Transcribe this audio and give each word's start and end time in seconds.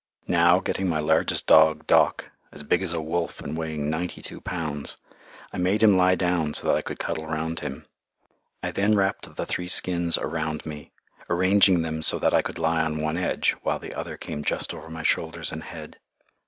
Now, 0.27 0.59
getting 0.59 0.89
my 0.89 0.99
largest 0.99 1.45
dog, 1.45 1.85
Doc, 1.85 2.31
as 2.51 2.63
big 2.63 2.81
as 2.81 2.91
a 2.91 2.99
wolf 2.99 3.39
and 3.39 3.55
weighing 3.55 3.87
ninety 3.87 4.23
two 4.23 4.41
pounds, 4.41 4.97
I 5.53 5.59
made 5.59 5.83
him 5.83 5.95
lie 5.95 6.15
down, 6.15 6.55
so 6.55 6.65
that 6.65 6.75
I 6.75 6.81
could 6.81 6.97
cuddle 6.97 7.27
round 7.27 7.59
him. 7.59 7.85
I 8.63 8.71
then 8.71 8.95
wrapped 8.95 9.35
the 9.35 9.45
three 9.45 9.67
skins 9.67 10.17
around 10.17 10.65
me, 10.65 10.91
arranging 11.29 11.83
them 11.83 12.01
so 12.01 12.17
that 12.17 12.33
I 12.33 12.41
could 12.41 12.57
lie 12.57 12.81
on 12.81 12.99
one 12.99 13.15
edge, 13.17 13.51
while 13.61 13.77
the 13.77 13.93
other 13.93 14.17
came 14.17 14.43
just 14.43 14.73
over 14.73 14.89
my 14.89 15.03
shoulders 15.03 15.51
and 15.51 15.61
head. 15.61 15.99